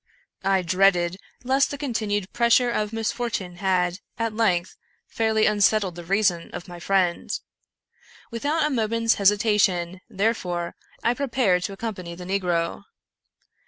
I 0.43 0.63
dreaded 0.63 1.17
lest 1.43 1.69
the 1.69 1.77
continued 1.77 2.33
pressure 2.33 2.71
of 2.71 2.91
misfortune 2.91 3.57
had, 3.57 3.99
at 4.17 4.33
length, 4.33 4.75
fairly 5.07 5.45
unsettled 5.45 5.93
the 5.93 6.03
reason 6.03 6.49
of 6.55 6.67
my 6.67 6.79
friend. 6.79 7.29
Without 8.31 8.65
a 8.65 8.71
moment's 8.71 9.13
hesitation, 9.21 10.01
therefore, 10.09 10.75
I 11.03 11.13
prepared 11.13 11.61
to 11.65 11.73
accompany 11.73 12.15
the 12.15 12.25
negro. 12.25 12.85